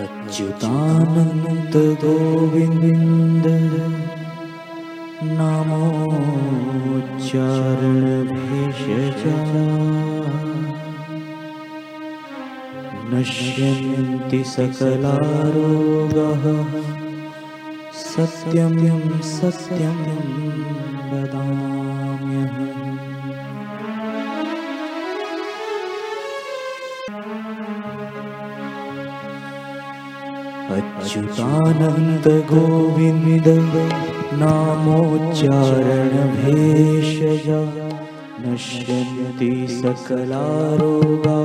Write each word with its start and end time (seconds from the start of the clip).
अच्युतानन्द 0.00 1.74
गोविन्द 2.02 3.46
नामोच्चारणभेषजा 8.02 9.36
नश्यन्ति 13.12 14.42
सकलारोगः 14.54 16.44
सत्यं 18.04 18.78
सत्यं 19.32 20.00
वदाम्यहम् 21.10 22.81
अच्युतानन्द 30.72 32.26
गोविन्द 32.50 33.48
नामोच्चारणभेषजा 34.40 35.50
नश्यन्ति 38.44 39.50
सकलारोगा 39.82 41.38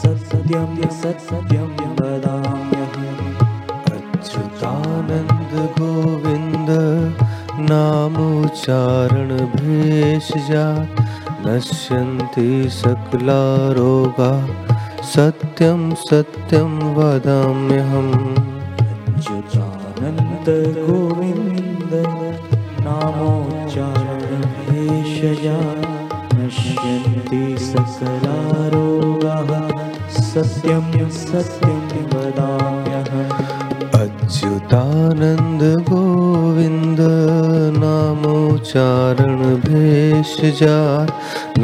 सत्यं 0.00 0.72
सत्यं 1.00 1.70
वदाम्यहम्। 1.98 3.22
अच्युतानन्द 3.96 5.54
गोविन्द 5.78 6.70
नामोच्चारण 7.70 9.30
भेषजा 9.56 10.66
नश्यन्ति 11.46 12.50
सकला 12.80 13.42
रोगा 13.78 14.32
सत्यं 15.02 15.94
सत्यं 15.94 16.94
वदाम्यहम्। 16.94 18.36
अच्युतानन्द 19.14 20.48
गोविन्द 20.78 21.92
नामोच्चारणभेषजा 22.80 23.78
नश्यन्ति 26.34 27.64
सकलारोगाः। 27.64 28.58
सत्यं 30.08 31.10
सत्यं 31.10 31.88
वदाम्यहम् 32.14 33.47
अच्युतानन्द 34.28 35.62
गोविन्द 35.88 36.98
नामोच्चारण 37.76 39.38
भेषजा 39.64 40.76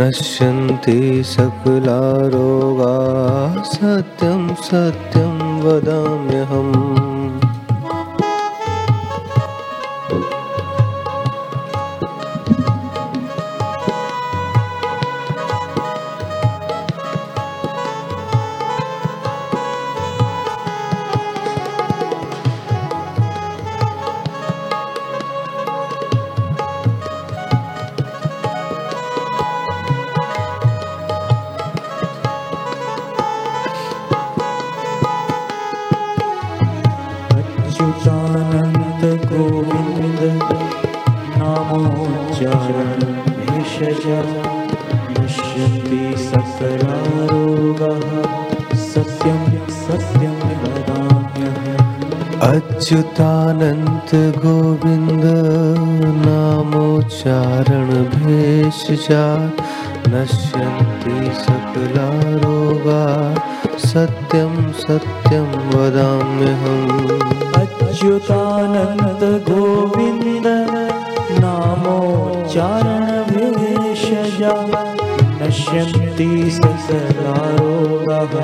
नश्यन्ति 0.00 0.98
सकला 1.34 2.00
रोगा 2.34 2.94
सत्यं 3.72 4.46
सत्यं 4.68 5.34
वदाम्यहम् 5.64 7.13
नश्यन्ति 45.10 46.14
सकलारोगाः 46.18 48.10
सत्यं 48.76 49.68
सत्यं 49.68 50.36
वदाम्यहम्। 50.62 52.00
अच्युतानन्त 52.40 54.14
गोविन्द 54.14 55.24
नामोच्चारण 56.26 57.88
भेषजा 57.92 59.46
नश्यन्ति 60.08 61.40
सकला 61.40 62.08
रोगा 62.38 63.34
सत्यं 63.78 64.72
सत्यं 64.72 65.48
वदाम्यहम्। 65.68 67.20
अच्युतानन्द 67.54 69.22
गोविन्द 69.50 70.46
नामोच्चारणभेषजा 74.44 74.74
नश्यन्ति 75.40 76.26
सकलारोगाः 76.56 78.34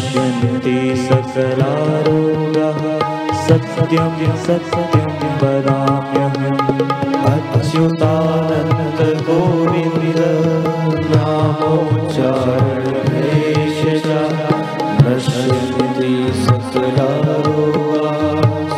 नश्यन्ति 0.04 0.78
ससरा 1.00 1.74
सत्यं 3.44 4.10
दि 4.18 4.28
सत्यं 4.46 5.12
वदाव्य 5.42 6.24
अपश्युतानन्द 7.32 9.00
नश्यन्ति 15.04 16.14
प्रसरा 16.44 17.10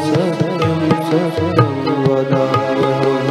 सत्यं 0.06 0.84
सत्यं 1.10 1.76
वदाम्यहम्। 2.08 3.30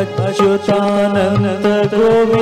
अद्मश्युतानन्द 0.00 1.66
गोविन्द 1.94 2.39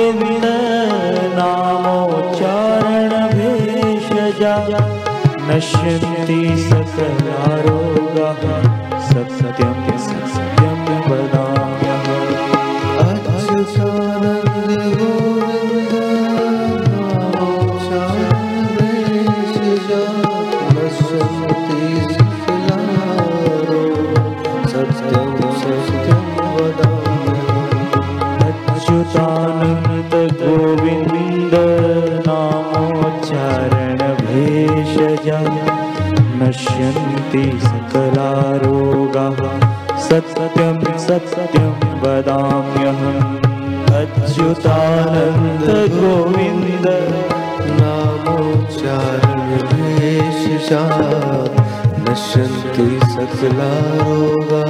सकलारोगाः 6.99 8.41
सत्यं 9.09 9.77
सत्यं 10.05 10.79
वदाम्यहम् 11.09 12.39
गोविन्द 30.41 31.55
सकलारोगाः 37.63 39.39
सत्यं 40.05 40.77
सत्यं 41.05 41.73
वदाम्यहम् 42.01 43.21
अच्युतानन्द 43.99 45.67
गोविन्द 45.93 46.87
नामोच्चारणेशजा 47.79 48.83
नश्यन्ति 52.05 52.87
सकलारोगा 53.13 54.63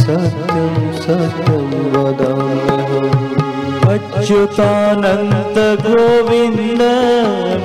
सत्यं 0.00 0.74
सत्यं 1.04 1.68
वदाम्यहम्। 1.94 3.12
अच्युतानन्द 3.94 5.56
गोविन्द 5.86 6.82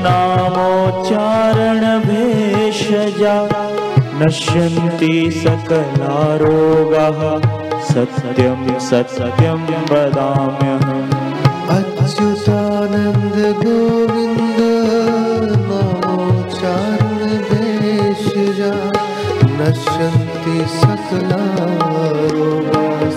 नामोच्चारण 0.06 1.82
भेषजा 2.10 3.38
नश्यन्ति 4.22 5.32
सकलारोगाः। 5.32 7.20
सत्यं 7.84 8.80
सत्यं 8.80 9.62
वदाम्यहम्। 9.92 11.12
अच्युतानन्द 11.70 13.66
गोविन्द 13.66 14.60
देशजा 17.52 18.74
नश्यन्ति 19.62 20.58
सकलारोगा। 20.80 21.50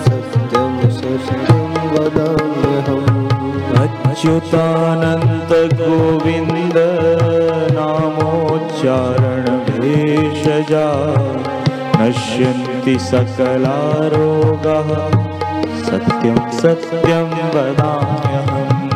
सत्यं 0.03 0.73
सत्यं 0.89 1.71
वदाम्यहम्। 1.93 3.13
अच्युतानन्द 3.77 5.73
गोविन्द 5.73 6.77
नामोच्चारण 7.71 9.22
भेषजा 9.93 10.87
नश्यन्ति 12.01 12.99
सकलारोगाः। 12.99 14.89
सत्यं 15.83 16.51
सत्यं 16.51 17.29
वदाम्यहम्। 17.55 18.89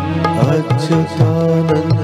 अच्युतानन्द 0.50 1.97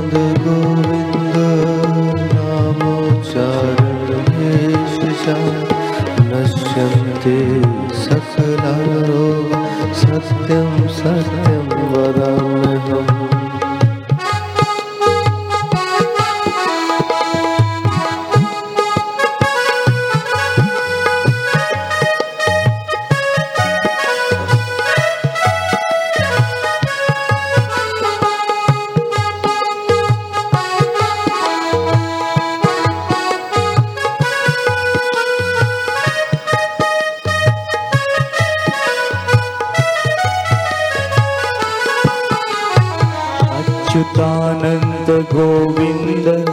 अच्युतानन्द 43.93 45.09
गोविन्द 45.33 46.45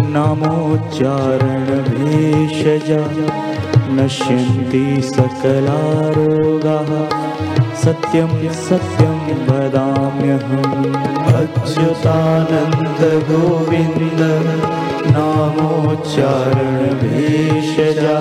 नामोच्चारण 0.00 1.64
भेषजा 1.66 3.00
नश्यन्ति 3.94 5.02
सकलारोगाः। 5.02 6.92
सत्यं 7.74 8.52
सत्यं 8.52 9.16
वदाम्यहम्। 9.48 10.94
अच्युतानन्द 11.34 13.00
गोविन्द 13.30 14.20
नामोच्चारण 15.10 16.86
भेषजा 16.94 18.18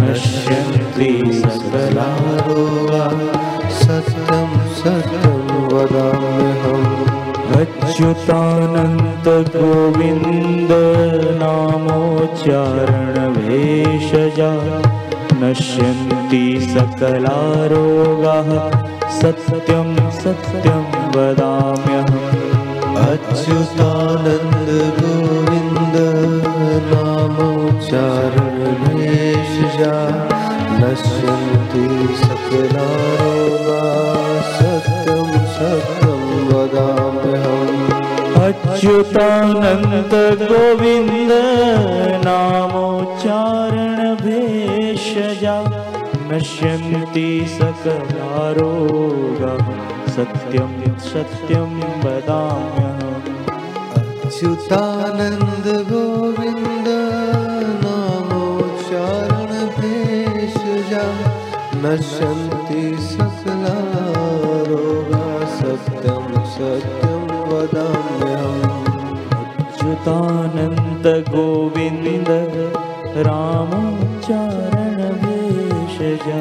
नश्यन्ति 0.00 1.42
सकलारोगाः। 1.44 3.18
सत्यं 3.70 4.68
सत्यं 4.74 5.66
वदाम्यहम् 5.66 7.33
अच्युतानन्द 7.52 9.26
गोविन्द 9.54 10.72
नामोच्चारण 11.42 13.16
भेषजा 13.36 14.50
नश्यन्ति 15.42 16.44
सकलारोगाः 16.74 18.50
सत्यं 19.20 19.94
सत्यं 20.20 20.84
वदाम्यहम् 21.16 22.98
अच्युतानन्द 23.04 24.70
गोविन्द 25.00 25.96
भेषजा 28.84 29.94
नश्यन्ति 30.80 31.86
सकलारोगा 32.24 34.23
अच्युतानन्द 38.84 40.14
गोविन्द 40.40 41.30
भेषजा 44.22 45.54
नश्यन्ति 46.30 47.30
सकलारोगाः 47.52 48.50
सत्यं 50.16 50.74
सत्यं 51.06 51.70
वदाम्यहम्। 52.02 53.30
अच्युतानन्द 54.26 55.66
गोविन्द 55.92 56.88
नामोच्चारण 57.84 59.50
भेषजा 59.78 61.06
नश्यन्ति 61.86 62.84
सकलारोगा 63.14 63.64
सत्यं 65.56 66.24
सत्यं 66.56 67.03
गोविन्द 71.06 72.28
रामोच्चारण 73.26 75.00
भेषजा 75.22 76.38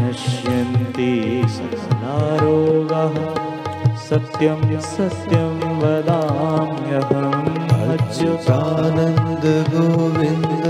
नश्यन्ति 0.00 1.12
सकलारोगाः 1.56 3.14
सत्यं 4.06 4.80
सत्यं 4.88 5.54
वदाम्यहम् 5.82 7.46
गोविन्द 9.74 10.66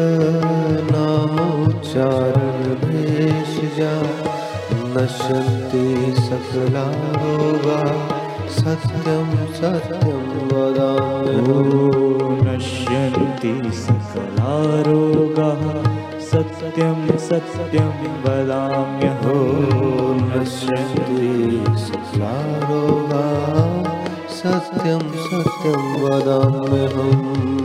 नामोच्चारण 0.90 2.62
भेषजा 2.84 3.94
नश्यन्ति 4.96 5.86
सकलारोगा 6.28 7.80
सत्यं 8.60 9.32
सत्यं 9.62 10.28
वदाम्यहम् 10.52 12.15
नश्यन्ति 13.46 13.70
सकलारोगाः 13.70 15.62
सत्यं 16.20 17.18
सत्यं 17.18 17.92
वदाम्यहम् 18.22 20.20
नश्यन्ति। 20.32 21.64
सकलारोगा 21.78 23.26
सत्यं 24.28 25.00
सत्यं 25.00 25.82
वदाम्यहम् 26.02 27.55